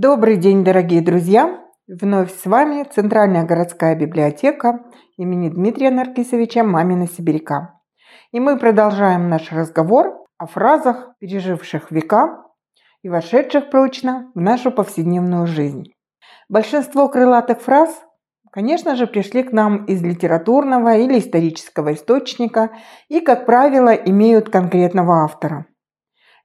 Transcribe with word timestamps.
Добрый 0.00 0.36
день, 0.36 0.62
дорогие 0.62 1.00
друзья! 1.00 1.58
Вновь 1.88 2.32
с 2.32 2.46
вами 2.46 2.84
Центральная 2.84 3.42
городская 3.42 3.96
библиотека 3.96 4.84
имени 5.16 5.48
Дмитрия 5.48 5.90
Наркисовича 5.90 6.62
Мамина 6.62 7.08
Сибиряка. 7.08 7.80
И 8.30 8.38
мы 8.38 8.60
продолжаем 8.60 9.28
наш 9.28 9.50
разговор 9.50 10.24
о 10.38 10.46
фразах, 10.46 11.14
переживших 11.18 11.90
века 11.90 12.44
и 13.02 13.08
вошедших 13.08 13.70
прочно 13.70 14.30
в 14.36 14.40
нашу 14.40 14.70
повседневную 14.70 15.48
жизнь. 15.48 15.86
Большинство 16.48 17.08
крылатых 17.08 17.60
фраз, 17.60 17.90
конечно 18.52 18.94
же, 18.94 19.08
пришли 19.08 19.42
к 19.42 19.50
нам 19.50 19.84
из 19.86 20.00
литературного 20.00 20.96
или 20.96 21.18
исторического 21.18 21.94
источника 21.94 22.70
и, 23.08 23.18
как 23.18 23.46
правило, 23.46 23.92
имеют 23.92 24.48
конкретного 24.48 25.24
автора– 25.24 25.66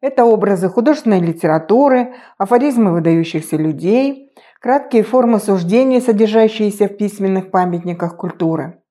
это 0.04 0.26
образы 0.26 0.68
художественной 0.68 1.22
литературы, 1.22 2.16
афоризмы 2.38 2.92
выдающихся 2.92 3.56
людей, 3.56 4.34
краткие 4.60 5.02
формы 5.02 5.40
суждений, 5.40 6.02
содержащиеся 6.02 6.88
в 6.88 6.98
письменных 6.98 7.52
памятниках 7.52 8.18
культуры. 8.18 8.84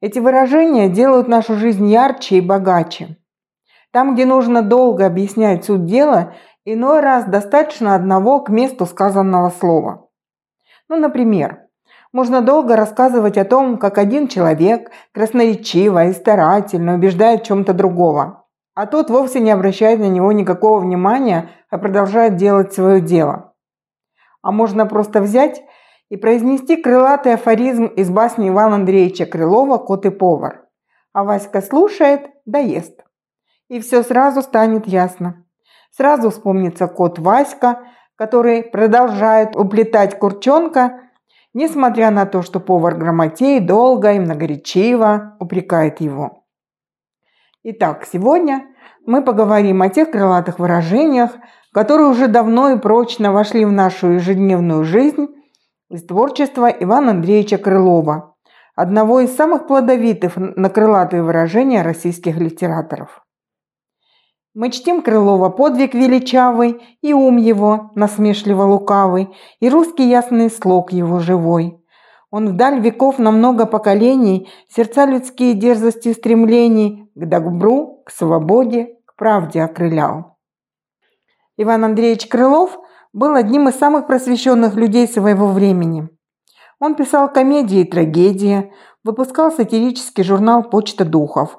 Эти 0.00 0.18
выражения 0.20 0.88
делают 0.88 1.28
нашу 1.28 1.56
жизнь 1.56 1.86
ярче 1.86 2.38
и 2.38 2.40
богаче. 2.40 3.18
Там, 3.90 4.14
где 4.14 4.24
нужно 4.24 4.62
долго 4.62 5.04
объяснять 5.04 5.66
суть 5.66 5.84
дела, 5.84 6.32
иной 6.64 7.00
раз 7.00 7.26
достаточно 7.26 7.94
одного 7.94 8.40
к 8.40 8.48
месту 8.48 8.86
сказанного 8.86 9.50
слова. 9.50 10.08
Ну, 10.88 10.96
например, 10.96 11.66
можно 12.10 12.40
долго 12.40 12.74
рассказывать 12.74 13.36
о 13.36 13.44
том, 13.44 13.76
как 13.76 13.98
один 13.98 14.28
человек 14.28 14.92
красноречиво 15.12 16.06
и 16.06 16.14
старательно 16.14 16.94
убеждает 16.94 17.42
в 17.42 17.46
чем-то 17.48 17.74
другого– 17.74 18.38
а 18.74 18.86
тот 18.86 19.10
вовсе 19.10 19.40
не 19.40 19.50
обращает 19.50 20.00
на 20.00 20.08
него 20.08 20.32
никакого 20.32 20.80
внимания, 20.80 21.50
а 21.70 21.78
продолжает 21.78 22.36
делать 22.36 22.72
свое 22.72 23.00
дело. 23.00 23.54
А 24.42 24.50
можно 24.50 24.86
просто 24.86 25.20
взять 25.20 25.62
и 26.08 26.16
произнести 26.16 26.76
крылатый 26.76 27.34
афоризм 27.34 27.86
из 27.86 28.10
басни 28.10 28.48
Ивана 28.48 28.76
Андреевича 28.76 29.26
Крылова 29.26 29.78
«Кот 29.78 30.04
и 30.06 30.10
повар». 30.10 30.66
А 31.12 31.24
Васька 31.24 31.60
слушает, 31.60 32.30
да 32.46 32.58
ест. 32.58 33.04
И 33.68 33.80
все 33.80 34.02
сразу 34.02 34.42
станет 34.42 34.86
ясно. 34.86 35.44
Сразу 35.90 36.30
вспомнится 36.30 36.88
кот 36.88 37.18
Васька, 37.18 37.80
который 38.16 38.62
продолжает 38.62 39.56
уплетать 39.56 40.18
курчонка, 40.18 41.00
несмотря 41.54 42.10
на 42.10 42.24
то, 42.24 42.42
что 42.42 42.60
повар 42.60 42.96
Грамотей 42.96 43.60
долго 43.60 44.12
и 44.12 44.18
многоречиво 44.18 45.36
упрекает 45.38 46.00
его. 46.00 46.41
Итак, 47.64 48.08
сегодня 48.12 48.66
мы 49.06 49.22
поговорим 49.22 49.82
о 49.82 49.88
тех 49.88 50.10
крылатых 50.10 50.58
выражениях, 50.58 51.30
которые 51.72 52.08
уже 52.08 52.26
давно 52.26 52.70
и 52.70 52.76
прочно 52.76 53.32
вошли 53.32 53.64
в 53.64 53.70
нашу 53.70 54.14
ежедневную 54.14 54.82
жизнь 54.82 55.28
из 55.88 56.04
творчества 56.04 56.66
Ивана 56.66 57.12
Андреевича 57.12 57.58
Крылова, 57.58 58.34
одного 58.74 59.20
из 59.20 59.36
самых 59.36 59.68
плодовитых 59.68 60.32
на 60.36 60.70
крылатые 60.70 61.22
выражения 61.22 61.82
российских 61.82 62.36
литераторов. 62.36 63.24
Мы 64.54 64.72
чтим 64.72 65.00
Крылова 65.00 65.48
подвиг 65.48 65.94
величавый, 65.94 66.82
и 67.00 67.14
ум 67.14 67.36
его 67.36 67.92
насмешливо 67.94 68.64
лукавый, 68.64 69.28
и 69.60 69.68
русский 69.68 70.08
ясный 70.08 70.50
слог 70.50 70.92
его 70.92 71.20
живой– 71.20 71.78
он 72.32 72.48
вдаль 72.48 72.80
веков 72.80 73.18
на 73.18 73.30
много 73.30 73.66
поколений 73.66 74.48
сердца 74.68 75.04
людские 75.04 75.52
дерзости 75.52 76.08
и 76.08 76.14
стремлений 76.14 77.10
к 77.14 77.26
добру, 77.26 78.02
к 78.06 78.10
свободе, 78.10 78.96
к 79.04 79.14
правде 79.16 79.62
окрылял. 79.62 80.38
Иван 81.58 81.84
Андреевич 81.84 82.26
Крылов 82.28 82.78
был 83.12 83.34
одним 83.34 83.68
из 83.68 83.74
самых 83.74 84.06
просвещенных 84.06 84.76
людей 84.76 85.06
своего 85.06 85.48
времени. 85.48 86.08
Он 86.80 86.94
писал 86.94 87.30
комедии 87.30 87.80
и 87.80 87.90
трагедии, 87.90 88.72
выпускал 89.04 89.52
сатирический 89.52 90.24
журнал 90.24 90.62
«Почта 90.62 91.04
духов». 91.04 91.58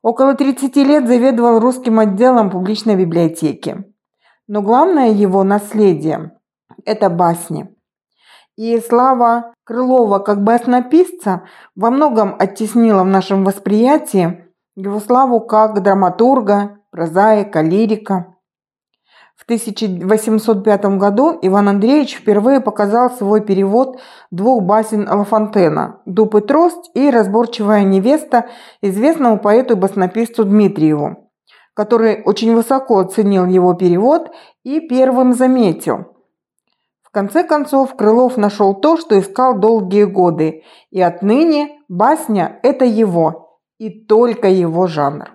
Около 0.00 0.32
30 0.32 0.74
лет 0.76 1.06
заведовал 1.06 1.60
русским 1.60 1.98
отделом 1.98 2.48
публичной 2.48 2.96
библиотеки. 2.96 3.84
Но 4.48 4.62
главное 4.62 5.10
его 5.10 5.44
наследие– 5.44 6.32
это 6.86 7.10
басни– 7.10 7.68
и 8.56 8.78
слава 8.80 9.54
Крылова 9.64 10.18
как 10.18 10.42
баснописца 10.42 11.42
во 11.76 11.90
многом 11.90 12.34
оттеснила 12.38 13.04
в 13.04 13.06
нашем 13.06 13.44
восприятии 13.44 14.44
его 14.76 15.00
славу 15.00 15.40
как 15.40 15.82
драматурга, 15.82 16.78
прозаика, 16.90 17.60
лирика. 17.60 18.36
В 19.36 19.44
1805 19.44 20.84
году 20.98 21.38
Иван 21.40 21.68
Андреевич 21.68 22.16
впервые 22.16 22.60
показал 22.60 23.10
свой 23.10 23.40
перевод 23.40 23.98
двух 24.30 24.62
басен 24.62 25.08
Лафонтена 25.08 26.00
«Дуб 26.04 26.34
и 26.34 26.40
трость» 26.40 26.90
и 26.94 27.10
«Разборчивая 27.10 27.84
невеста» 27.84 28.46
известному 28.82 29.38
поэту 29.38 29.74
и 29.74 29.76
баснописцу 29.76 30.44
Дмитриеву, 30.44 31.30
который 31.74 32.22
очень 32.24 32.54
высоко 32.54 32.98
оценил 32.98 33.46
его 33.46 33.72
перевод 33.74 34.30
и 34.64 34.80
первым 34.80 35.32
заметил– 35.32 36.16
в 37.10 37.12
конце 37.12 37.42
концов, 37.42 37.96
Крылов 37.96 38.36
нашел 38.36 38.72
то, 38.72 38.96
что 38.96 39.18
искал 39.18 39.58
долгие 39.58 40.04
годы, 40.04 40.62
и 40.90 41.00
отныне 41.00 41.80
басня– 41.88 42.60
это 42.62 42.84
его, 42.84 43.58
и 43.78 43.90
только 44.04 44.46
его 44.46 44.86
жанр. 44.86 45.32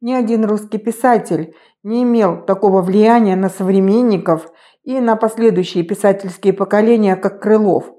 Ни 0.00 0.14
один 0.14 0.46
русский 0.46 0.78
писатель 0.78 1.54
не 1.82 2.02
имел 2.02 2.46
такого 2.46 2.80
влияния 2.80 3.36
на 3.36 3.50
современников 3.50 4.50
и 4.84 5.00
на 5.00 5.16
последующие 5.16 5.84
писательские 5.84 6.54
поколения, 6.54 7.16
как 7.16 7.42
Крылов, 7.42 7.92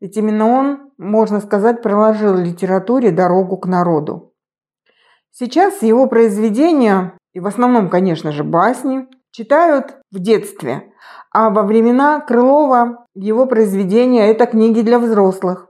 ведь 0.00 0.16
именно 0.16 0.46
он, 0.46 0.92
можно 0.98 1.40
сказать, 1.40 1.82
проложил 1.82 2.36
литературе 2.36 3.10
дорогу 3.10 3.56
к 3.56 3.66
народу. 3.66 4.32
Сейчас 5.32 5.82
его 5.82 6.06
произведения, 6.06 7.18
и 7.32 7.40
в 7.40 7.48
основном, 7.48 7.90
конечно 7.90 8.30
же, 8.30 8.44
басни, 8.44 9.08
читают 9.32 9.98
в 10.12 10.20
детстве, 10.20 10.92
а 11.36 11.50
во 11.50 11.64
времена 11.64 12.20
Крылова 12.20 13.06
его 13.14 13.44
произведения– 13.44 14.26
это 14.30 14.46
книги 14.46 14.80
для 14.80 14.98
взрослых. 14.98 15.68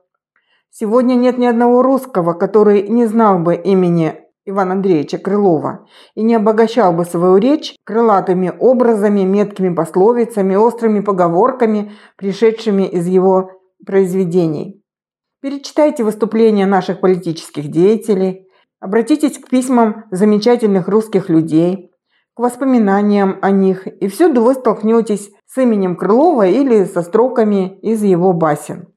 Сегодня 0.71 1.15
нет 1.15 1.38
ни 1.38 1.47
одного 1.47 1.82
русского, 1.82 2.34
который 2.34 2.87
не 2.87 3.06
знал 3.06 3.41
бы 3.41 3.56
имени 3.56 4.15
Ивана 4.44 4.75
Андреевича 4.75 5.19
Крылова 5.19 5.84
и 6.15 6.22
не 6.22 6.37
обогащал 6.37 6.93
бы 6.93 7.04
свою 7.04 7.38
речь 7.38 7.75
крылатыми 7.82 8.53
образами, 8.56 9.22
меткими 9.22 9.75
пословицами, 9.75 10.54
острыми 10.54 11.00
поговорками, 11.00 11.91
пришедшими 12.16 12.84
из 12.84 13.09
его 13.09 13.50
произведений. 13.84 14.84
Перечитайте 15.43 16.04
выступления 16.04 16.66
наших 16.66 17.00
политических 17.00 17.72
деятелей, 17.72 18.47
обратитесь 18.78 19.37
к 19.37 19.48
письмам 19.48 20.04
замечательных 20.12 20.87
русских 20.87 21.28
людей, 21.28 21.91
к 22.36 22.38
воспоминаниям 22.38 23.38
о 23.41 23.50
них, 23.50 23.86
и 23.86 24.08
всюду 24.08 24.42
вы 24.42 24.52
столкнетесь 24.52 25.32
с 25.47 25.56
именем 25.56 25.97
Крылова 25.97 26.47
или 26.47 26.84
со 26.84 27.00
строками 27.00 27.78
из 27.78 28.02
его 28.02 28.34
басен. 28.34 28.88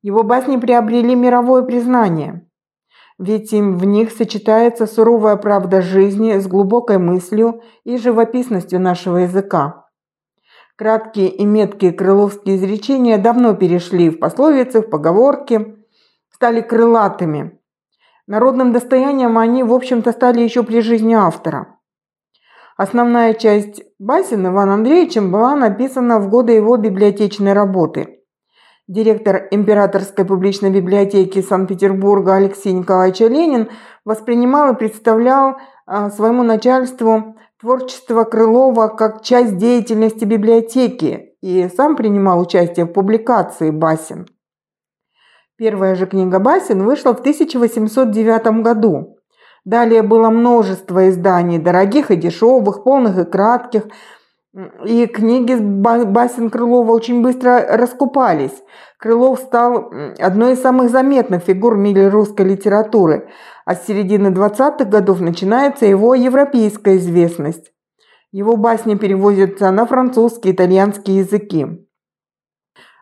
Его 0.00 0.22
басни 0.22 0.56
приобрели 0.56 1.14
мировое 1.14 1.64
признание, 1.64 2.48
ведь 3.18 3.52
им 3.52 3.76
в 3.76 3.84
них 3.84 4.10
сочетается 4.10 4.86
суровая 4.86 5.36
правда 5.36 5.82
жизни 5.82 6.38
с 6.38 6.46
глубокой 6.46 6.96
мыслью 6.96 7.60
и 7.84 7.98
живописностью 7.98 8.80
нашего 8.80 9.18
языка. 9.18 9.86
Краткие 10.76 11.28
и 11.28 11.44
меткие 11.44 11.92
крыловские 11.92 12.56
изречения 12.56 13.18
давно 13.18 13.54
перешли 13.54 14.08
в 14.08 14.18
пословицы, 14.18 14.80
в 14.80 14.88
поговорки, 14.88 15.76
стали 16.30 16.62
крылатыми. 16.62 17.60
Народным 18.26 18.72
достоянием 18.72 19.36
они, 19.36 19.62
в 19.62 19.74
общем-то, 19.74 20.10
стали 20.12 20.40
еще 20.40 20.62
при 20.62 20.80
жизни 20.80 21.12
автора. 21.12 21.71
Основная 22.76 23.34
часть 23.34 23.82
басен 23.98 24.46
Ивана 24.46 24.74
Андреевичем 24.74 25.30
была 25.30 25.54
написана 25.56 26.18
в 26.18 26.28
годы 26.28 26.52
его 26.52 26.76
библиотечной 26.76 27.52
работы. 27.52 28.20
Директор 28.88 29.46
Императорской 29.50 30.24
публичной 30.24 30.70
библиотеки 30.70 31.40
Санкт-Петербурга 31.40 32.34
Алексей 32.34 32.72
Николаевич 32.72 33.20
Ленин 33.20 33.70
воспринимал 34.04 34.72
и 34.72 34.76
представлял 34.76 35.56
а, 35.86 36.10
своему 36.10 36.42
начальству 36.42 37.36
творчество 37.60 38.24
Крылова 38.24 38.88
как 38.88 39.22
часть 39.22 39.56
деятельности 39.56 40.24
библиотеки 40.24 41.36
и 41.40 41.68
сам 41.68 41.94
принимал 41.96 42.40
участие 42.40 42.86
в 42.86 42.92
публикации 42.92 43.70
басен. 43.70 44.26
Первая 45.56 45.94
же 45.94 46.06
книга 46.06 46.40
басен 46.40 46.82
вышла 46.82 47.14
в 47.14 47.20
1809 47.20 48.62
году. 48.62 49.18
Далее 49.64 50.02
было 50.02 50.28
множество 50.30 51.08
изданий, 51.08 51.58
дорогих 51.58 52.10
и 52.10 52.16
дешевых, 52.16 52.82
полных 52.82 53.18
и 53.18 53.24
кратких. 53.24 53.84
И 54.84 55.06
книги 55.06 55.54
басен 55.54 56.50
Крылова 56.50 56.92
очень 56.92 57.22
быстро 57.22 57.64
раскупались. 57.76 58.62
Крылов 58.98 59.38
стал 59.38 59.90
одной 60.18 60.52
из 60.52 60.60
самых 60.60 60.90
заметных 60.90 61.44
фигур 61.44 61.74
в 61.74 61.78
мире 61.78 62.08
русской 62.08 62.46
литературы, 62.46 63.30
а 63.64 63.74
с 63.74 63.86
середины 63.86 64.28
20-х 64.28 64.84
годов 64.84 65.20
начинается 65.20 65.86
его 65.86 66.14
европейская 66.14 66.96
известность. 66.96 67.72
Его 68.30 68.56
басни 68.56 68.94
переводятся 68.96 69.70
на 69.70 69.86
французский, 69.86 70.52
итальянский 70.52 71.18
языки. 71.18 71.66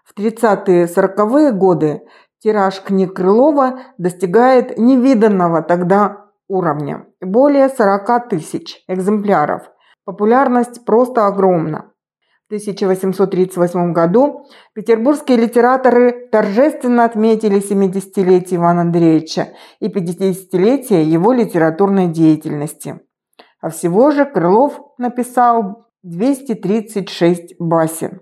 В 0.05 0.19
30-40-е 0.19 1.53
годы 1.53 2.03
тираж 2.43 2.81
книг 2.81 3.15
Крылова 3.15 3.81
достигает 3.97 4.77
невиданного 4.77 5.62
тогда 5.62 6.19
уровня– 6.50 7.06
более 7.20 7.69
40 7.69 8.29
тысяч 8.29 8.82
экземпляров. 8.88 9.70
Популярность 10.05 10.85
просто 10.85 11.26
огромна. 11.26 11.93
В 12.44 12.52
1838 12.52 13.93
году 13.93 14.47
петербургские 14.75 15.38
литераторы 15.38 16.29
торжественно 16.32 17.05
отметили 17.05 17.62
70-летие 17.62 18.56
Ивана 18.56 18.81
Андреевича 18.81 19.50
и 19.79 19.87
50-летие 19.88 21.05
его 21.05 21.32
литературной 21.32 22.08
деятельности. 22.08 23.00
А 23.61 23.70
всего 23.70 24.11
же 24.11 24.25
Крылов 24.25 24.81
написал 24.99 25.87
236 26.02 27.55
басен. 27.61 28.20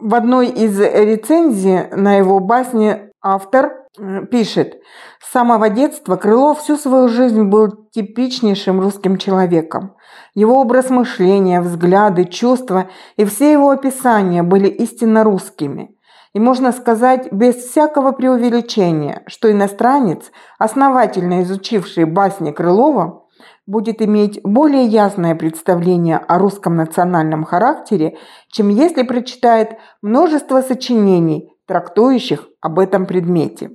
В 0.00 0.14
одной 0.14 0.48
из 0.48 0.78
рецензий 0.78 1.88
на 1.90 2.16
его 2.16 2.38
басни 2.38 3.10
автор 3.20 3.85
пишет, 4.30 4.80
с 5.20 5.32
самого 5.32 5.68
детства 5.68 6.16
Крылов 6.16 6.60
всю 6.60 6.76
свою 6.76 7.08
жизнь 7.08 7.44
был 7.44 7.68
типичнейшим 7.90 8.80
русским 8.80 9.18
человеком. 9.18 9.94
Его 10.34 10.60
образ 10.60 10.90
мышления, 10.90 11.60
взгляды, 11.60 12.24
чувства 12.24 12.88
и 13.16 13.24
все 13.24 13.52
его 13.52 13.70
описания 13.70 14.42
были 14.42 14.68
истинно 14.68 15.24
русскими. 15.24 15.96
И 16.32 16.38
можно 16.38 16.72
сказать 16.72 17.32
без 17.32 17.56
всякого 17.56 18.12
преувеличения, 18.12 19.22
что 19.26 19.50
иностранец, 19.50 20.30
основательно 20.58 21.42
изучивший 21.42 22.04
басни 22.04 22.50
Крылова, 22.50 23.26
будет 23.66 24.02
иметь 24.02 24.40
более 24.42 24.84
ясное 24.84 25.34
представление 25.34 26.18
о 26.18 26.38
русском 26.38 26.76
национальном 26.76 27.44
характере, 27.44 28.18
чем 28.48 28.68
если 28.68 29.02
прочитает 29.02 29.78
множество 30.02 30.60
сочинений, 30.60 31.50
трактующих 31.66 32.48
об 32.60 32.78
этом 32.78 33.06
предмете. 33.06 33.70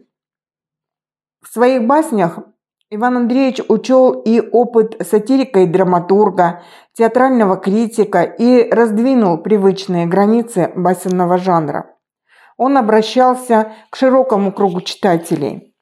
В 1.43 1.53
своих 1.53 1.85
баснях 1.85 2.39
Иван 2.91 3.17
Андреевич 3.17 3.61
учел 3.67 4.11
и 4.11 4.41
опыт 4.41 4.95
сатирика 5.07 5.61
и 5.61 5.65
драматурга, 5.65 6.61
театрального 6.93 7.57
критика 7.57 8.23
и 8.23 8.69
раздвинул 8.69 9.37
привычные 9.37 10.05
границы 10.05 10.71
басенного 10.75 11.37
жанра. 11.37 11.95
Он 12.57 12.77
обращался 12.77 13.73
к 13.89 13.95
широкому 13.95 14.51
кругу 14.51 14.81
читателей. 14.81 15.73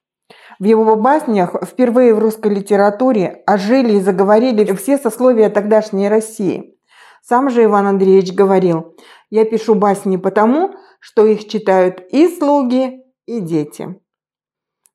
В 0.59 0.65
его 0.65 0.95
баснях 0.95 1.55
впервые 1.65 2.13
в 2.13 2.19
русской 2.19 2.53
литературе 2.53 3.43
ожили 3.47 3.93
и 3.93 4.01
заговорили 4.01 4.71
все 4.75 4.97
сословия 4.97 5.49
тогдашней 5.49 6.09
России. 6.09 6.77
Сам 7.21 7.49
же 7.49 7.63
Иван 7.63 7.87
Андреевич 7.87 8.33
говорил, 8.33 8.95
«Я 9.29 9.45
пишу 9.45 9.75
басни 9.75 10.17
потому, 10.17 10.73
что 10.99 11.25
их 11.25 11.47
читают 11.47 12.01
и 12.11 12.27
слуги, 12.27 13.03
и 13.25 13.39
дети». 13.39 13.99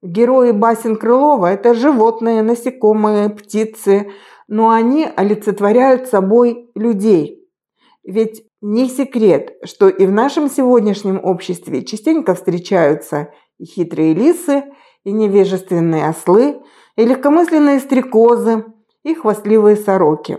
Герои 0.04 0.50
басен 0.50 0.96
Крылова– 0.96 1.46
это 1.54 1.72
животные, 1.72 2.42
насекомые, 2.42 3.30
птицы, 3.30 4.12
но 4.48 4.68
они 4.68 5.08
олицетворяют 5.16 6.08
собой 6.08 6.70
людей. 6.74 7.48
Ведь 8.04 8.44
не 8.60 8.90
секрет, 8.90 9.54
что 9.64 9.88
и 9.88 10.04
в 10.04 10.12
нашем 10.12 10.50
сегодняшнем 10.50 11.18
обществе 11.24 11.82
частенько 11.86 12.34
встречаются 12.34 13.30
и 13.58 13.64
хитрые 13.64 14.12
лисы, 14.12 14.64
и 15.04 15.12
невежественные 15.12 16.06
ослы, 16.06 16.60
и 16.96 17.04
легкомысленные 17.06 17.80
стрекозы, 17.80 18.66
и 19.04 19.14
хвастливые 19.14 19.76
сороки. 19.76 20.36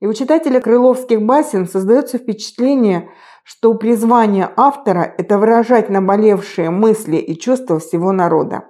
И 0.00 0.06
у 0.06 0.12
читателя 0.14 0.60
крыловских 0.60 1.22
басен 1.22 1.68
создается 1.68 2.18
впечатление, 2.18 3.08
что 3.44 3.74
призвание 3.74 4.50
автора– 4.56 5.14
это 5.18 5.38
выражать 5.38 5.90
наболевшие 5.90 6.70
мысли 6.70 7.16
и 7.16 7.38
чувства 7.38 7.78
всего 7.78 8.10
народа. 8.10 8.64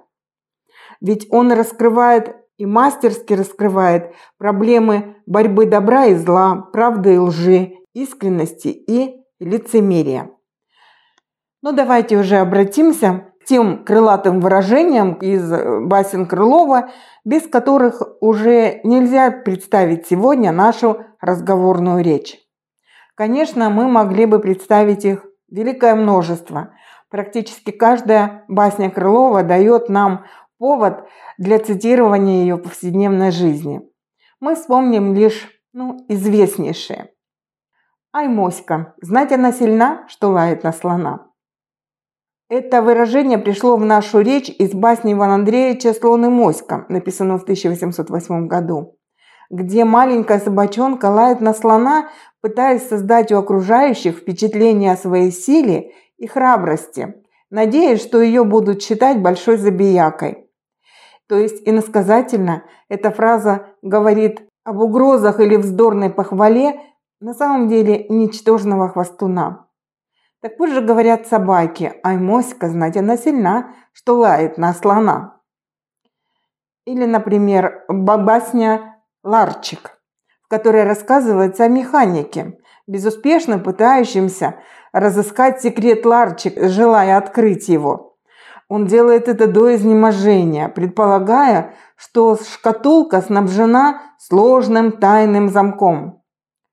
Ведь 1.01 1.27
он 1.31 1.51
раскрывает 1.51 2.35
и 2.57 2.65
мастерски 2.65 3.33
раскрывает 3.33 4.13
проблемы 4.37 5.17
борьбы 5.25 5.65
добра 5.65 6.05
и 6.05 6.15
зла, 6.15 6.55
правды 6.71 7.15
и 7.15 7.17
лжи, 7.17 7.73
искренности 7.93 8.67
и 8.67 9.21
лицемерия. 9.39 10.29
Но 11.61 11.71
ну, 11.71 11.77
давайте 11.77 12.17
уже 12.17 12.37
обратимся 12.37 13.31
к 13.41 13.45
тем 13.45 13.83
крылатым 13.83 14.39
выражениям 14.39 15.13
из 15.15 15.49
басен 15.87 16.27
Крылова, 16.27 16.91
без 17.23 17.47
которых 17.47 18.01
уже 18.21 18.81
нельзя 18.83 19.31
представить 19.31 20.07
сегодня 20.07 20.51
нашу 20.51 20.99
разговорную 21.19 22.03
речь. 22.03 22.44
Конечно, 23.15 23.69
мы 23.69 23.87
могли 23.87 24.25
бы 24.25 24.39
представить 24.39 25.05
их 25.05 25.25
великое 25.49 25.95
множество. 25.95 26.73
Практически 27.09 27.71
каждая 27.71 28.43
басня 28.49 28.89
Крылова 28.89 29.41
дает 29.41 29.87
нам 29.87 30.25
повод 30.57 31.07
для 31.37 31.59
цитирования 31.59 32.41
ее 32.41 32.57
повседневной 32.57 33.31
жизни. 33.31 33.81
Мы 34.41 34.55
вспомним 34.55 35.13
лишь 35.13 35.49
ну, 35.71 36.05
известнейшие. 36.09 37.09
Ай, 38.13 38.27
моська, 38.27 38.95
знать 39.01 39.31
она 39.31 39.51
сильна, 39.51 40.05
что 40.07 40.29
лает 40.29 40.63
на 40.63 40.73
слона. 40.73 41.27
Это 42.47 42.81
выражение 42.81 43.37
пришло 43.37 43.75
в 43.75 43.83
нашу 43.83 44.19
речь 44.19 44.49
из 44.49 44.73
басни 44.73 45.13
Ивана 45.13 45.35
Андреевича 45.35 45.93
«Слон 45.93 46.25
и 46.25 46.29
моська», 46.29 46.85
написанного 46.89 47.39
в 47.39 47.43
1808 47.43 48.47
году, 48.47 48.94
где 49.49 49.85
маленькая 49.85 50.39
собачонка 50.39 51.05
лает 51.05 51.41
на 51.41 51.53
слона, 51.53 52.09
пытаясь 52.41 52.87
создать 52.87 53.31
у 53.31 53.37
окружающих 53.37 54.17
впечатление 54.17 54.93
о 54.93 54.97
своей 54.97 55.31
силе 55.31 55.91
и 56.17 56.27
храбрости, 56.27 57.15
надеясь, 57.49 58.01
что 58.01 58.21
ее 58.21 58.43
будут 58.43 58.81
считать 58.81 59.21
большой 59.21 59.57
забиякой. 59.57 60.49
То 61.27 61.37
есть 61.37 61.61
иносказательно 61.65 62.63
эта 62.87 63.11
фраза 63.11 63.67
говорит 63.81 64.47
об 64.63 64.79
угрозах 64.79 65.39
или 65.39 65.55
вздорной 65.55 66.09
похвале 66.09 66.79
на 67.19 67.33
самом 67.33 67.67
деле 67.67 68.05
ничтожного 68.09 68.89
хвостуна. 68.89 69.67
Так 70.41 70.57
позже 70.57 70.81
говорят 70.81 71.25
собаки, 71.25 71.93
ай 72.03 72.17
моська, 72.17 72.69
знать 72.69 72.97
она 72.97 73.17
сильна, 73.17 73.73
что 73.93 74.17
лает 74.17 74.57
на 74.59 74.73
слона. 74.73 75.41
Или, 76.85 77.05
например, 77.05 77.83
бабасня 77.87 78.94
«Ларчик», 79.25 79.97
в 80.43 80.49
которой 80.49 80.83
рассказывается 80.83 81.63
о 81.63 81.67
механике, 81.67 82.59
безуспешно 82.85 83.57
пытающемся 83.57 84.59
разыскать 84.93 85.63
секрет 85.63 86.05
Ларчик, 86.05 86.53
желая 86.61 87.17
открыть 87.17 87.67
его. 87.67 88.17
Он 88.69 88.85
делает 88.85 89.27
это 89.27 89.47
до 89.47 89.75
изнеможения, 89.75 90.69
предполагая, 90.69 91.73
что 91.95 92.37
шкатулка 92.37 93.19
снабжена 93.21 94.01
сложным 94.19 94.91
тайным 94.91 95.49
замком. 95.49 96.21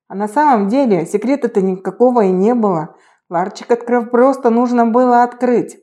А 0.07 0.13
на 0.13 0.27
самом 0.27 0.67
деле 0.67 1.07
секрета-то 1.07 1.59
никакого 1.59 2.21
и 2.21 2.31
не 2.31 2.53
было. 2.53 2.95
Ларчик 3.31 3.71
открыв 3.71 4.11
просто 4.11 4.51
нужно 4.51 4.85
было 4.85 5.23
открыть. 5.23 5.79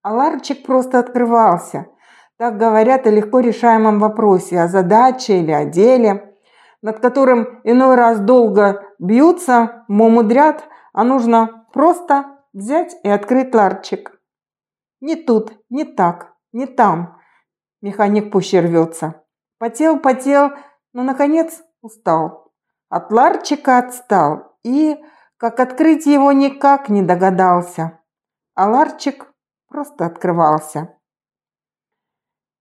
А 0.00 0.14
ларчик 0.14 0.64
просто 0.64 0.98
открывался. 0.98 1.88
Так 2.40 2.56
говорят 2.56 3.06
о 3.06 3.10
легко 3.10 3.40
решаемом 3.40 3.98
вопросе, 3.98 4.60
о 4.60 4.66
задаче 4.66 5.40
или 5.40 5.50
о 5.52 5.66
деле, 5.66 6.34
над 6.80 6.98
которым 7.00 7.60
иной 7.64 7.96
раз 7.96 8.18
долго 8.18 8.82
бьются, 8.98 9.84
мудрят, 9.88 10.64
а 10.94 11.04
нужно 11.04 11.66
просто 11.74 12.38
взять 12.54 12.96
и 13.02 13.10
открыть 13.10 13.54
ларчик. 13.54 14.18
Не 15.02 15.16
тут, 15.16 15.52
не 15.68 15.84
так, 15.84 16.32
не 16.52 16.64
там. 16.64 17.20
Механик 17.82 18.32
пуще 18.32 18.60
рвется. 18.60 19.22
Потел, 19.58 19.98
потел, 19.98 20.52
но, 20.94 21.02
наконец, 21.02 21.62
устал. 21.82 22.54
От 22.88 23.12
ларчика 23.12 23.76
отстал 23.76 24.56
и, 24.64 24.96
как 25.36 25.60
открыть 25.60 26.06
его, 26.06 26.32
никак 26.32 26.88
не 26.88 27.02
догадался. 27.02 28.00
А 28.54 28.70
ларчик 28.70 29.30
просто 29.68 30.06
открывался. 30.06 30.96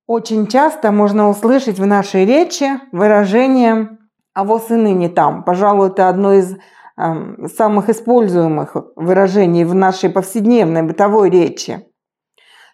Очень 0.09 0.47
часто 0.47 0.91
можно 0.91 1.29
услышать 1.29 1.77
в 1.77 1.85
нашей 1.85 2.25
речи 2.25 2.65
выражение 2.91 3.99
«а 4.33 4.43
вот 4.43 4.71
и 4.71 4.73
ныне 4.73 5.07
там». 5.07 5.43
Пожалуй, 5.43 5.89
это 5.89 6.09
одно 6.09 6.33
из 6.33 6.55
э, 6.55 7.47
самых 7.55 7.89
используемых 7.89 8.75
выражений 8.95 9.65
в 9.65 9.75
нашей 9.75 10.09
повседневной 10.09 10.81
бытовой 10.81 11.29
речи. 11.29 11.85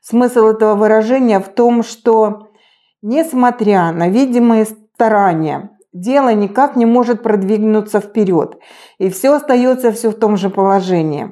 Смысл 0.01 0.45
этого 0.45 0.75
выражения 0.75 1.41
в 1.41 1.49
том, 1.49 1.83
что 1.83 2.51
несмотря 3.01 3.91
на 3.91 4.07
видимые 4.07 4.63
старания, 4.63 5.71
дело 5.91 6.33
никак 6.33 6.77
не 6.77 6.85
может 6.85 7.21
продвинуться 7.21 7.99
вперед, 7.99 8.57
и 8.97 9.09
все 9.09 9.33
остается 9.33 9.91
все 9.91 10.09
в 10.09 10.15
том 10.15 10.37
же 10.37 10.49
положении. 10.49 11.31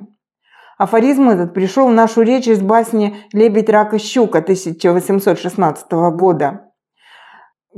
Афоризм 0.77 1.29
этот 1.29 1.53
пришел 1.53 1.87
в 1.87 1.93
нашу 1.93 2.21
речь 2.21 2.47
из 2.47 2.61
басни 2.61 3.15
«Лебедь, 3.31 3.69
рак 3.69 3.93
и 3.93 3.97
щука» 3.97 4.39
1816 4.39 5.91
года. 6.15 6.71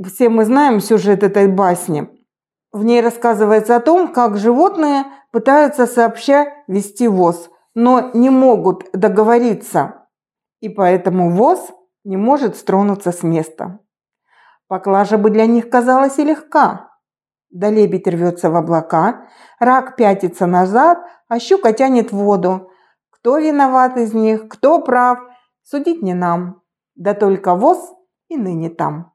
Все 0.04 0.28
мы 0.28 0.44
знаем 0.44 0.80
сюжет 0.80 1.22
этой 1.22 1.48
басни. 1.48 2.08
В 2.72 2.84
ней 2.84 3.00
рассказывается 3.00 3.76
о 3.76 3.80
том, 3.80 4.12
как 4.12 4.36
животные 4.36 5.04
пытаются 5.32 5.86
сообща 5.86 6.46
вести 6.66 7.08
воз, 7.08 7.50
но 7.74 8.10
не 8.14 8.30
могут 8.30 8.90
договориться, 8.92 10.06
и 10.60 10.68
поэтому 10.68 11.30
воз 11.30 11.70
не 12.04 12.16
может 12.16 12.56
стронуться 12.56 13.12
с 13.12 13.22
места. 13.22 13.80
Поклажа 14.68 15.16
бы 15.18 15.30
для 15.30 15.46
них 15.46 15.70
казалась 15.70 16.18
и 16.18 16.24
легка. 16.24 16.90
Да 17.50 17.70
лебедь 17.70 18.08
рвется 18.08 18.50
в 18.50 18.56
облака, 18.56 19.26
рак 19.60 19.96
пятится 19.96 20.46
назад, 20.46 20.98
а 21.28 21.38
щука 21.38 21.72
тянет 21.72 22.12
воду. 22.12 22.70
Кто 23.26 23.38
виноват 23.38 23.96
из 23.96 24.14
них, 24.14 24.46
кто 24.46 24.80
прав, 24.80 25.18
судить 25.64 26.00
не 26.00 26.14
нам. 26.14 26.62
Да 26.94 27.12
только 27.12 27.56
воз 27.56 27.92
и 28.28 28.36
ныне 28.36 28.70
там. 28.70 29.14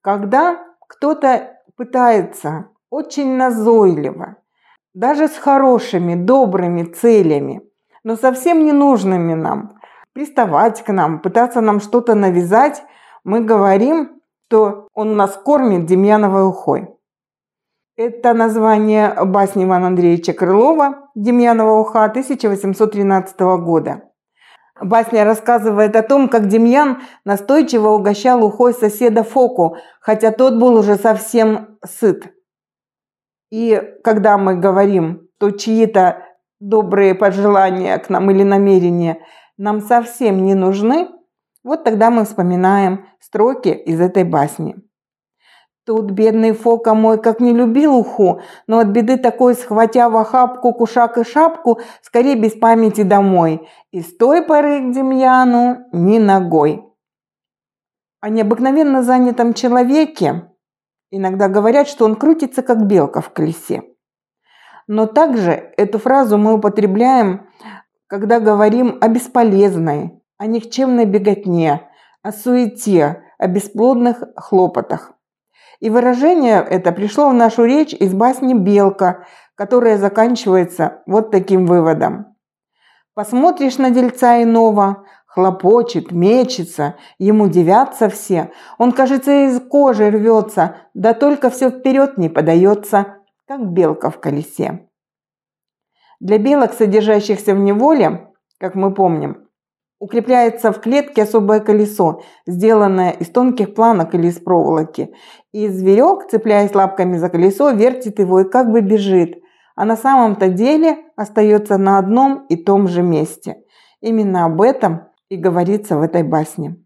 Когда 0.00 0.58
кто-то 0.88 1.60
пытается 1.76 2.70
очень 2.90 3.36
назойливо, 3.36 4.38
даже 4.94 5.28
с 5.28 5.36
хорошими, 5.36 6.16
добрыми 6.16 6.82
целями, 6.82 7.62
но 8.02 8.16
совсем 8.16 8.64
ненужными 8.64 9.34
нам, 9.34 9.78
приставать 10.12 10.82
к 10.82 10.92
нам, 10.92 11.20
пытаться 11.20 11.60
нам 11.60 11.78
что-то 11.78 12.16
навязать, 12.16 12.82
мы 13.22 13.44
говорим, 13.44 14.20
что 14.48 14.88
он 14.92 15.14
нас 15.14 15.36
кормит 15.36 15.86
Демьяновой 15.86 16.48
ухой. 16.48 16.95
Это 17.96 18.34
название 18.34 19.14
басни 19.24 19.64
Ивана 19.64 19.86
Андреевича 19.86 20.34
Крылова 20.34 21.08
«Демьянова 21.14 21.80
уха» 21.80 22.04
1813 22.04 23.40
года. 23.64 24.02
Басня 24.78 25.24
рассказывает 25.24 25.96
о 25.96 26.02
том, 26.02 26.28
как 26.28 26.48
Демьян 26.48 27.00
настойчиво 27.24 27.88
угощал 27.88 28.44
ухой 28.44 28.74
соседа 28.74 29.22
Фоку, 29.22 29.78
хотя 29.98 30.30
тот 30.30 30.58
был 30.58 30.74
уже 30.74 30.96
совсем 30.96 31.78
сыт. 31.86 32.34
И 33.50 33.82
когда 34.04 34.36
мы 34.36 34.56
говорим, 34.56 35.30
то 35.38 35.50
чьи-то 35.50 36.22
добрые 36.60 37.14
пожелания 37.14 37.96
к 37.96 38.10
нам 38.10 38.30
или 38.30 38.42
намерения 38.42 39.22
нам 39.56 39.80
совсем 39.80 40.44
не 40.44 40.54
нужны, 40.54 41.08
вот 41.64 41.84
тогда 41.84 42.10
мы 42.10 42.26
вспоминаем 42.26 43.06
строки 43.20 43.70
из 43.70 44.02
этой 44.02 44.24
басни. 44.24 44.85
Тут 45.86 46.10
бедный 46.10 46.50
Фока 46.50 46.94
мой 46.94 47.22
как 47.22 47.38
не 47.38 47.52
любил 47.52 47.94
уху, 47.94 48.40
но 48.66 48.80
от 48.80 48.88
беды 48.88 49.18
такой, 49.18 49.54
схватя 49.54 50.08
в 50.08 50.16
охапку 50.16 50.72
кушак 50.72 51.16
и 51.16 51.22
шапку, 51.22 51.78
скорее 52.02 52.34
без 52.34 52.54
памяти 52.54 53.02
домой. 53.04 53.68
И 53.92 54.00
с 54.00 54.16
той 54.16 54.42
поры 54.42 54.80
к 54.80 54.92
Демьяну 54.92 55.86
ни 55.92 56.18
ногой. 56.18 56.82
О 58.20 58.28
необыкновенно 58.28 59.04
занятом 59.04 59.54
человеке 59.54 60.50
иногда 61.12 61.48
говорят, 61.48 61.86
что 61.86 62.04
он 62.04 62.16
крутится, 62.16 62.64
как 62.64 62.84
белка 62.88 63.20
в 63.20 63.30
колесе. 63.30 63.84
Но 64.88 65.06
также 65.06 65.72
эту 65.76 66.00
фразу 66.00 66.36
мы 66.36 66.54
употребляем, 66.54 67.48
когда 68.08 68.40
говорим 68.40 68.98
о 69.00 69.06
бесполезной, 69.06 70.20
о 70.36 70.46
никчемной 70.46 71.04
беготне, 71.04 71.88
о 72.22 72.32
суете, 72.32 73.22
о 73.38 73.46
бесплодных 73.46 74.24
хлопотах. 74.34 75.15
И 75.80 75.90
выражение 75.90 76.64
это 76.68 76.92
пришло 76.92 77.28
в 77.28 77.34
нашу 77.34 77.64
речь 77.64 77.92
из 77.92 78.14
басни 78.14 78.54
«Белка», 78.54 79.26
которая 79.54 79.98
заканчивается 79.98 81.02
вот 81.06 81.30
таким 81.30 81.66
выводом. 81.66 82.36
Посмотришь 83.14 83.78
на 83.78 83.90
дельца 83.90 84.42
иного, 84.42 85.06
хлопочет, 85.26 86.12
мечется, 86.12 86.96
ему 87.18 87.48
девятся 87.48 88.08
все. 88.08 88.50
Он, 88.78 88.92
кажется, 88.92 89.46
из 89.46 89.60
кожи 89.60 90.10
рвется, 90.10 90.76
да 90.94 91.14
только 91.14 91.50
все 91.50 91.70
вперед 91.70 92.18
не 92.18 92.28
подается, 92.28 93.16
как 93.46 93.70
белка 93.72 94.10
в 94.10 94.18
колесе. 94.18 94.88
Для 96.20 96.38
белок, 96.38 96.72
содержащихся 96.72 97.54
в 97.54 97.58
неволе, 97.58 98.32
как 98.58 98.74
мы 98.74 98.92
помним, 98.94 99.45
Укрепляется 99.98 100.72
в 100.72 100.80
клетке 100.80 101.22
особое 101.22 101.60
колесо, 101.60 102.22
сделанное 102.46 103.12
из 103.12 103.30
тонких 103.30 103.74
планок 103.74 104.14
или 104.14 104.26
из 104.26 104.38
проволоки. 104.38 105.14
И 105.52 105.68
зверек, 105.68 106.28
цепляясь 106.30 106.74
лапками 106.74 107.16
за 107.16 107.30
колесо, 107.30 107.70
вертит 107.70 108.18
его 108.18 108.40
и 108.40 108.48
как 108.48 108.70
бы 108.70 108.82
бежит, 108.82 109.42
а 109.74 109.86
на 109.86 109.96
самом-то 109.96 110.48
деле 110.48 110.98
остается 111.16 111.78
на 111.78 111.98
одном 111.98 112.44
и 112.46 112.56
том 112.56 112.88
же 112.88 113.02
месте. 113.02 113.62
Именно 114.02 114.44
об 114.44 114.60
этом 114.60 115.08
и 115.30 115.36
говорится 115.36 115.96
в 115.96 116.02
этой 116.02 116.22
басне. 116.22 116.76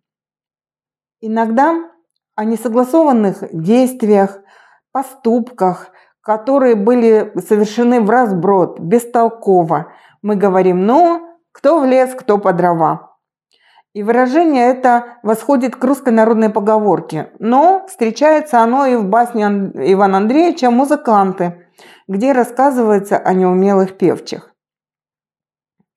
Иногда 1.20 1.90
о 2.36 2.44
несогласованных 2.44 3.44
действиях, 3.52 4.38
поступках, 4.92 5.90
которые 6.22 6.76
были 6.76 7.32
совершены 7.40 8.00
в 8.00 8.08
разброд, 8.08 8.78
бестолково, 8.78 9.92
мы 10.22 10.36
говорим 10.36 10.86
«ну», 10.86 11.29
кто 11.52 11.80
в 11.80 11.84
лес, 11.84 12.14
кто 12.14 12.38
по 12.38 12.52
дрова. 12.52 13.16
И 13.92 14.02
выражение 14.04 14.70
это 14.70 15.18
восходит 15.24 15.74
к 15.74 15.82
русской 15.82 16.12
народной 16.12 16.48
поговорке, 16.48 17.32
но 17.40 17.86
встречается 17.88 18.60
оно 18.60 18.86
и 18.86 18.94
в 18.94 19.04
басне 19.06 19.46
Ивана 19.46 20.18
Андреевича 20.18 20.70
«Музыканты», 20.70 21.66
где 22.06 22.32
рассказывается 22.32 23.18
о 23.18 23.34
неумелых 23.34 23.98
певчих. 23.98 24.54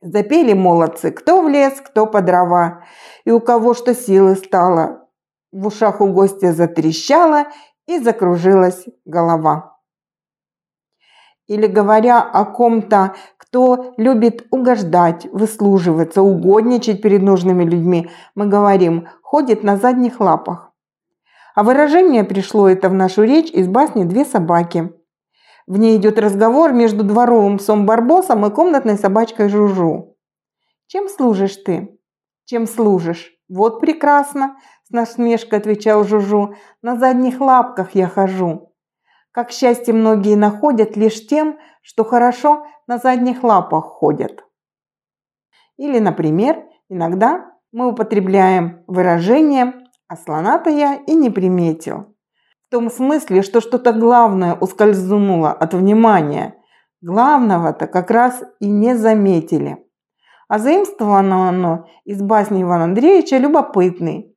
Запели 0.02 0.54
молодцы, 0.54 1.12
кто 1.12 1.42
в 1.44 1.48
лес, 1.48 1.80
кто 1.82 2.08
по 2.08 2.22
дрова, 2.22 2.84
и 3.26 3.32
у 3.32 3.40
кого 3.40 3.74
что 3.74 3.94
силы 3.94 4.36
стало. 4.36 5.08
В 5.52 5.68
ушах 5.68 6.02
у 6.02 6.08
гостя 6.08 6.52
затрещала 6.52 7.46
и 7.86 8.00
закружилась 8.00 8.86
голова. 9.06 9.78
Или 11.48 11.68
говоря 11.68 12.20
о 12.22 12.46
ком-то, 12.46 13.16
кто 13.54 13.94
любит 13.98 14.48
угождать, 14.50 15.28
выслуживаться, 15.32 16.24
угодничать 16.24 17.04
перед 17.04 17.22
нужными 17.22 17.64
людьми, 17.64 18.10
мы 18.34 18.48
говорим, 18.48 19.08
ходит 19.22 19.62
на 19.62 19.78
задних 19.78 20.20
лапах. 20.20 20.72
А 21.54 21.62
выражение 21.62 22.24
пришло 22.24 22.68
это 22.68 22.90
в 22.90 22.96
нашу 22.96 23.22
речь 23.22 23.52
из 23.52 23.68
басни 23.68 24.06
«Две 24.06 24.26
собаки». 24.26 24.92
В 25.68 25.78
ней 25.78 25.98
идет 25.98 26.18
разговор 26.18 26.74
между 26.74 27.04
дворовым 27.04 27.60
псом 27.60 27.86
Барбосом 27.86 28.44
и 28.44 28.50
комнатной 28.50 28.98
собачкой 28.98 29.50
Жужу. 29.50 30.18
«Чем 30.88 31.08
служишь 31.08 31.58
ты?» 31.58 32.00
«Чем 32.46 32.66
служишь?» 32.66 33.34
«Вот 33.50 33.80
прекрасно!»– 33.80 34.58
с 34.88 34.90
насмешкой 34.90 35.60
отвечал 35.60 36.04
Жужу. 36.06 36.56
«На 36.82 36.96
задних 36.96 37.40
лапках 37.40 37.94
я 37.94 38.08
хожу». 38.08 38.74
Как 39.32 39.52
счастье 39.52 39.94
многие 39.94 40.36
находят 40.36 40.96
лишь 40.96 41.28
тем, 41.28 41.60
что 41.84 42.04
хорошо 42.04 42.66
на 42.88 42.98
задних 42.98 43.44
лапах 43.44 43.86
ходят. 43.86 44.46
Или, 45.78 46.00
например, 46.00 46.64
иногда 46.90 47.52
мы 47.72 47.88
употребляем 47.88 48.84
выражение 48.88 49.74
«а 50.08 50.16
слона-то 50.16 50.70
я 50.70 50.96
и 50.96 51.16
не 51.16 51.30
приметил». 51.30 52.16
В 52.68 52.72
том 52.72 52.90
смысле, 52.90 53.42
что 53.42 53.62
что-то 53.62 53.94
главное 53.94 54.56
ускользнуло 54.56 55.52
от 55.52 55.74
внимания. 55.74 56.56
Главного-то 57.02 57.88
как 57.88 58.10
раз 58.10 58.44
и 58.60 58.68
не 58.68 58.96
заметили. 58.96 59.78
А 60.48 60.60
заимствовано 60.60 61.50
оно 61.50 61.88
из 62.06 62.22
басни 62.22 62.64
Ивана 62.64 62.86
Андреевича 62.86 63.38
любопытный. 63.38 64.36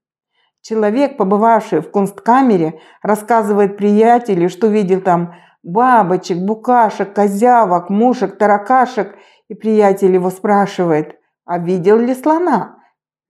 Человек, 0.63 1.17
побывавший 1.17 1.81
в 1.81 1.91
кунсткамере, 1.91 2.81
рассказывает 3.01 3.77
приятелю, 3.77 4.49
что 4.49 4.67
видел 4.67 5.01
там 5.01 5.35
бабочек, 5.67 6.39
букашек, 6.39 7.13
козявок, 7.13 7.91
мушек, 7.91 8.39
таракашек, 8.39 9.17
и 9.49 9.55
приятель 9.55 10.15
его 10.15 10.31
спрашивает, 10.31 11.19
а 11.45 11.59
видел 11.59 11.99
ли 11.99 12.15
слона? 12.15 12.79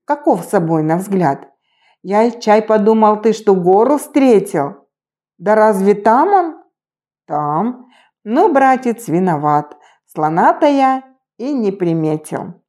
Каков 0.05 0.43
с 0.43 0.49
собой 0.49 0.83
на 0.83 0.97
взгляд? 0.97 1.49
Я 2.03 2.31
чай 2.31 2.61
подумал, 2.61 3.21
ты 3.21 3.33
что, 3.33 3.55
гору 3.55 3.97
встретил? 3.97 4.87
Да 5.37 5.55
разве 5.55 5.93
там 5.95 6.29
он? 6.29 6.63
Там. 7.27 7.87
Ну, 8.23 8.53
братец, 8.53 9.07
виноват. 9.07 9.75
Слона-то 10.05 10.65
я 10.67 11.03
и 11.37 11.53
не 11.53 11.71
приметил. 11.71 12.61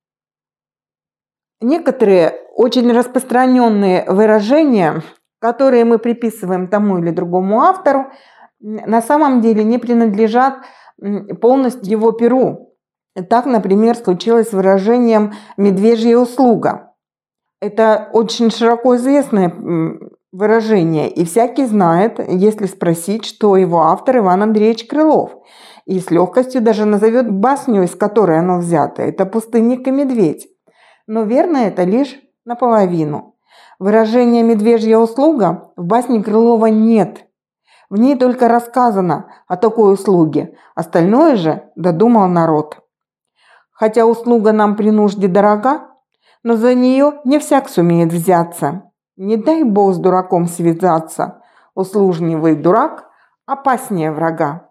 Некоторые 1.60 2.30
очень 2.54 2.90
распространенные 2.92 4.04
выражения, 4.10 5.02
которые 5.40 5.84
мы 5.84 5.98
приписываем 5.98 6.68
тому 6.68 6.98
или 6.98 7.10
другому 7.10 7.62
автору, 7.62 8.06
на 8.60 9.02
самом 9.02 9.40
деле 9.40 9.64
не 9.64 9.78
принадлежат 9.78 10.58
полностью 11.40 11.90
его 11.90 12.12
перу. 12.12 12.74
Так, 13.28 13.46
например, 13.46 13.96
случилось 13.96 14.50
с 14.50 14.52
выражением 14.52 15.32
«медвежья 15.56 16.16
услуга». 16.18 16.92
Это 17.60 18.08
очень 18.12 18.50
широко 18.50 18.96
известное 18.96 19.52
выражение, 20.30 21.10
и 21.10 21.24
всякий 21.24 21.66
знает, 21.66 22.20
если 22.28 22.66
спросить, 22.66 23.24
что 23.24 23.56
его 23.56 23.82
автор 23.82 24.18
Иван 24.18 24.42
Андреевич 24.42 24.86
Крылов, 24.86 25.32
и 25.84 25.98
с 25.98 26.10
легкостью 26.10 26.60
даже 26.60 26.84
назовет 26.84 27.30
басню, 27.30 27.82
из 27.82 27.96
которой 27.96 28.38
оно 28.38 28.58
взято. 28.58 29.02
Это 29.02 29.26
«Пустынник 29.26 29.88
и 29.88 29.90
медведь» 29.90 30.48
но 31.08 31.22
верно 31.22 31.56
это 31.56 31.82
лишь 31.82 32.20
наполовину. 32.44 33.34
Выражения 33.80 34.42
«медвежья 34.44 34.98
услуга» 34.98 35.72
в 35.76 35.84
басне 35.84 36.22
Крылова 36.22 36.66
нет. 36.66 37.24
В 37.90 37.98
ней 37.98 38.16
только 38.16 38.48
рассказано 38.48 39.32
о 39.46 39.56
такой 39.56 39.94
услуге, 39.94 40.56
остальное 40.74 41.36
же 41.36 41.70
додумал 41.74 42.28
народ. 42.28 42.78
Хотя 43.72 44.04
услуга 44.04 44.52
нам 44.52 44.76
при 44.76 44.90
нужде 44.90 45.28
дорога, 45.28 45.88
но 46.42 46.56
за 46.56 46.74
нее 46.74 47.20
не 47.24 47.38
всяк 47.38 47.68
сумеет 47.68 48.12
взяться. 48.12 48.82
Не 49.16 49.36
дай 49.36 49.64
бог 49.64 49.94
с 49.94 49.98
дураком 49.98 50.46
связаться, 50.46 51.42
услужливый 51.74 52.56
дурак 52.56 53.08
опаснее 53.46 54.12
врага. 54.12 54.70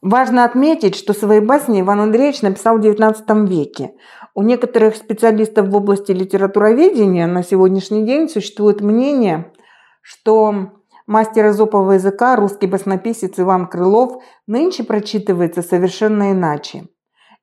Важно 0.00 0.44
отметить, 0.44 0.96
что 0.96 1.12
свои 1.12 1.40
басни 1.40 1.80
Иван 1.80 2.00
Андреевич 2.00 2.42
написал 2.42 2.78
в 2.78 2.80
XIX 2.80 3.46
веке. 3.46 3.94
У 4.34 4.42
некоторых 4.42 4.96
специалистов 4.96 5.68
в 5.68 5.76
области 5.76 6.12
литературоведения 6.12 7.26
на 7.26 7.42
сегодняшний 7.44 8.04
день 8.04 8.28
существует 8.28 8.80
мнение, 8.80 9.52
что 10.00 10.81
мастер 11.06 11.48
изопового 11.48 11.92
языка, 11.92 12.36
русский 12.36 12.66
баснописец 12.66 13.38
Иван 13.38 13.66
Крылов, 13.66 14.22
нынче 14.46 14.84
прочитывается 14.84 15.62
совершенно 15.62 16.32
иначе. 16.32 16.88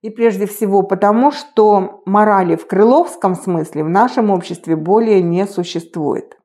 И 0.01 0.09
прежде 0.09 0.45
всего 0.45 0.83
потому, 0.83 1.31
что 1.31 2.01
морали 2.05 2.55
в 2.55 2.67
крыловском 2.67 3.35
смысле 3.35 3.83
в 3.83 3.89
нашем 3.89 4.29
обществе 4.31 4.75
более 4.75 5.21
не 5.21 5.45
существует. 5.45 6.37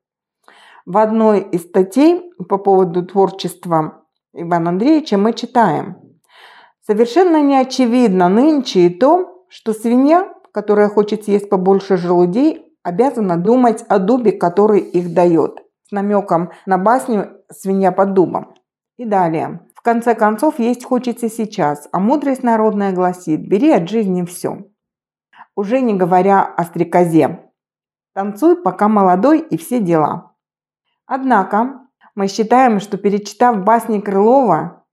В 0.85 0.97
одной 0.97 1.41
из 1.41 1.63
статей 1.63 2.31
по 2.49 2.57
поводу 2.57 3.05
творчества 3.05 4.03
Ивана 4.33 4.69
Андреевича 4.69 5.17
мы 5.17 5.33
читаем– 5.33 5.97
Совершенно 6.87 7.41
не 7.41 7.57
очевидно 7.57 8.29
нынче 8.29 8.81
и 8.81 8.89
то, 8.89 9.45
что 9.49 9.73
свинья, 9.73 10.31
которая 10.51 10.87
хочет 10.87 11.23
съесть 11.23 11.49
побольше 11.49 11.97
желудей, 11.97 12.63
обязана 12.83 13.37
думать 13.37 13.83
о 13.87 13.97
дубе, 13.97 14.31
который 14.31 14.81
их 14.81 15.11
дает, 15.11 15.63
с 15.87 15.91
намеком 15.91 16.51
на 16.65 16.77
басню 16.77 17.41
«Свинья 17.51 17.91
под 17.91 18.13
дубом». 18.13 18.55
И 18.97 19.05
далее. 19.05 19.61
В 19.75 19.81
конце 19.81 20.15
концов, 20.15 20.57
есть 20.59 20.83
хочется 20.83 21.29
сейчас, 21.29 21.87
а 21.91 21.99
мудрость 21.99 22.43
народная 22.43 22.93
гласит 22.93 23.47
«бери 23.47 23.71
от 23.71 23.89
жизни 23.89 24.23
все». 24.23 24.65
Уже 25.55 25.81
не 25.81 25.93
говоря 25.93 26.41
о 26.43 26.63
стрекозе. 26.63 27.51
Танцуй, 28.13 28.61
пока 28.61 28.87
молодой 28.87 29.39
и 29.39 29.57
все 29.57 29.79
дела. 29.79 30.35
Однако 31.05 31.87
мы 32.15 32.27
считаем, 32.27 32.79
что 32.79 32.97
перечитав 32.97 33.63
басни 33.63 33.99
Крылова, 33.99 34.85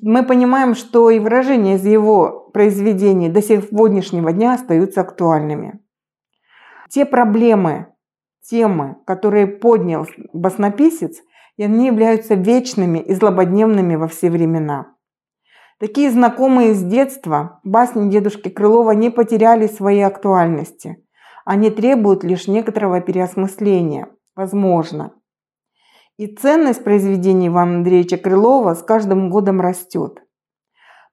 мы 0.00 0.22
понимаем, 0.22 0.74
что 0.74 1.10
и 1.10 1.18
выражения 1.18 1.74
из 1.74 1.84
его 1.84 2.50
произведений 2.52 3.28
до 3.28 3.42
сегодняшнего 3.42 4.32
дня 4.32 4.54
остаются 4.54 5.00
актуальными. 5.00 5.80
Те 6.88 7.04
проблемы, 7.04 7.92
темы, 8.48 8.96
которые 9.06 9.46
поднял 9.46 10.06
баснописец, 10.32 11.16
и 11.56 11.64
они 11.64 11.86
являются 11.86 12.34
вечными 12.34 12.98
и 12.98 13.14
злободневными 13.14 13.96
во 13.96 14.08
все 14.08 14.30
времена. 14.30 14.94
Такие 15.78 16.10
знакомые 16.10 16.74
с 16.74 16.82
детства 16.82 17.60
басни 17.62 18.10
дедушки 18.10 18.48
Крылова 18.48 18.92
не 18.92 19.10
потеряли 19.10 19.66
своей 19.68 20.02
актуальности. 20.02 21.04
Они 21.44 21.70
требуют 21.70 22.24
лишь 22.24 22.48
некоторого 22.48 23.00
переосмысления, 23.00 24.08
возможно. 24.34 25.12
И 26.16 26.26
ценность 26.26 26.82
произведений 26.82 27.46
Ивана 27.46 27.76
Андреевича 27.76 28.16
Крылова 28.16 28.74
с 28.74 28.82
каждым 28.82 29.30
годом 29.30 29.60
растет. 29.60 30.20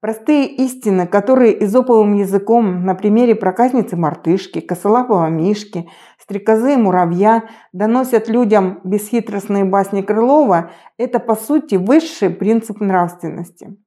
Простые 0.01 0.47
истины, 0.47 1.07
которые 1.07 1.63
изоповым 1.63 2.15
языком 2.15 2.85
на 2.85 2.95
примере 2.95 3.33
проказницы-мартышки, 3.35 4.61
косолапого 4.61 5.27
мишки, 5.29 5.89
стрекозы 6.25 6.73
и 6.73 6.77
муравья 6.77 7.43
доносят 7.71 8.27
людям 8.27 8.81
бесхитростные 8.83 9.63
басни 9.63 10.01
Крылова, 10.01 10.71
это 10.97 11.19
по 11.19 11.35
сути 11.35 11.75
высший 11.75 12.31
принцип 12.31 12.81
нравственности. 12.81 13.77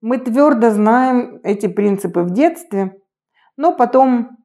Мы 0.00 0.18
твердо 0.18 0.70
знаем 0.70 1.40
эти 1.44 1.66
принципы 1.66 2.22
в 2.22 2.30
детстве, 2.30 2.96
но 3.56 3.72
потом 3.72 4.38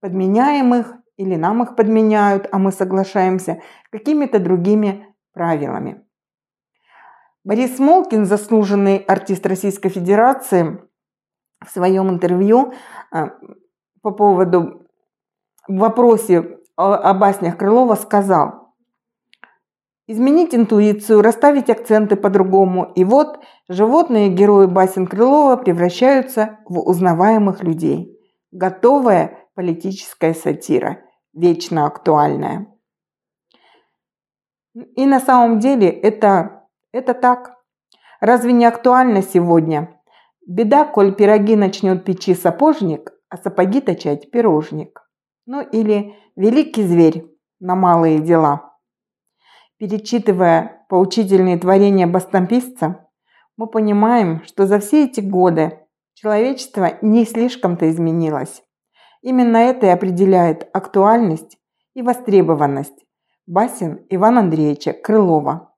подменяем 0.00 0.74
их 0.74 0.96
или 1.16 1.36
нам 1.36 1.62
их 1.62 1.76
подменяют, 1.76 2.48
а 2.50 2.58
мы 2.58 2.72
соглашаемся 2.72 3.62
какими-то 3.90 4.40
другими 4.40 5.14
правилами. 5.32 6.04
Борис 7.44 7.78
Молкин, 7.78 8.26
заслуженный 8.26 8.96
артист 8.98 9.46
Российской 9.46 9.90
Федерации, 9.90 10.80
в 11.64 11.70
своем 11.70 12.10
интервью 12.10 12.72
э, 13.12 13.26
по 14.00 14.10
поводу 14.10 14.81
в 15.68 15.76
вопросе 15.76 16.58
о 16.76 17.14
баснях 17.14 17.58
Крылова 17.58 17.94
сказал, 17.94 18.74
изменить 20.06 20.54
интуицию, 20.54 21.22
расставить 21.22 21.70
акценты 21.70 22.16
по-другому, 22.16 22.92
и 22.94 23.04
вот 23.04 23.40
животные 23.68 24.28
герои 24.28 24.66
басен 24.66 25.06
Крылова 25.06 25.56
превращаются 25.56 26.58
в 26.66 26.78
узнаваемых 26.80 27.62
людей. 27.62 28.18
Готовая 28.50 29.38
политическая 29.54 30.34
сатира, 30.34 31.00
вечно 31.32 31.86
актуальная. 31.86 32.66
И 34.74 35.06
на 35.06 35.20
самом 35.20 35.58
деле 35.58 35.88
это, 35.88 36.66
это 36.92 37.14
так. 37.14 37.56
Разве 38.20 38.52
не 38.52 38.64
актуально 38.64 39.22
сегодня? 39.22 40.00
Беда, 40.46 40.84
коль 40.84 41.14
пироги 41.14 41.56
начнет 41.56 42.04
печи 42.04 42.34
сапожник, 42.34 43.12
а 43.28 43.36
сапоги 43.36 43.80
точать 43.80 44.30
пирожник. 44.30 45.02
Ну 45.46 45.60
или 45.60 46.14
великий 46.36 46.84
зверь 46.84 47.26
на 47.60 47.74
малые 47.74 48.20
дела. 48.20 48.76
Перечитывая 49.78 50.86
поучительные 50.88 51.58
творения 51.58 52.06
бастамписца, 52.06 53.08
мы 53.56 53.66
понимаем, 53.66 54.42
что 54.44 54.66
за 54.66 54.78
все 54.78 55.04
эти 55.04 55.20
годы 55.20 55.78
человечество 56.14 56.98
не 57.02 57.24
слишком-то 57.24 57.90
изменилось. 57.90 58.62
Именно 59.22 59.56
это 59.56 59.86
и 59.86 59.90
определяет 59.90 60.68
актуальность 60.72 61.58
и 61.94 62.02
востребованность 62.02 63.02
басен 63.46 64.06
Ивана 64.08 64.40
Андреевича 64.40 64.92
Крылова. 64.92 65.74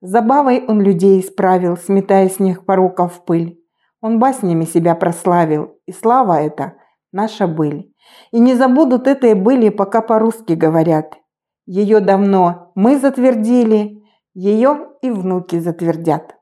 Забавой 0.00 0.64
он 0.66 0.80
людей 0.80 1.20
исправил, 1.20 1.76
сметая 1.76 2.28
с 2.28 2.40
них 2.40 2.64
пороков 2.64 3.24
пыль. 3.24 3.60
Он 4.00 4.18
баснями 4.18 4.64
себя 4.64 4.94
прославил, 4.94 5.78
и 5.86 5.92
слава 5.92 6.40
эта 6.42 6.74
наша 7.12 7.46
быль. 7.46 7.91
И 8.30 8.38
не 8.38 8.54
забудут 8.54 9.06
этой 9.06 9.34
были, 9.34 9.68
пока 9.68 10.00
по-русски 10.00 10.52
говорят. 10.52 11.18
Ее 11.66 12.00
давно 12.00 12.72
мы 12.74 12.98
затвердили, 12.98 14.02
ее 14.34 14.88
и 15.02 15.10
внуки 15.10 15.58
затвердят. 15.58 16.36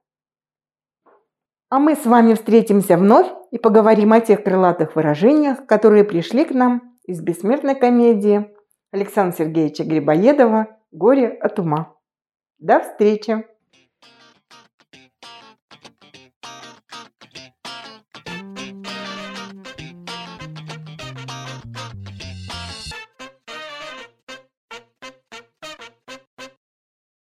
А 1.68 1.78
мы 1.78 1.94
с 1.94 2.04
вами 2.04 2.34
встретимся 2.34 2.96
вновь 2.96 3.28
и 3.50 3.58
поговорим 3.58 4.12
о 4.12 4.20
тех 4.20 4.42
крылатых 4.42 4.96
выражениях, 4.96 5.66
которые 5.66 6.04
пришли 6.04 6.44
к 6.44 6.50
нам 6.50 6.96
из 7.04 7.20
бессмертной 7.20 7.74
комедии 7.74 8.50
Александра 8.92 9.36
Сергеевича 9.36 9.84
Грибоедова 9.84 10.68
«Горе 10.90 11.28
от 11.28 11.58
ума». 11.58 11.94
До 12.58 12.80
встречи! 12.80 13.46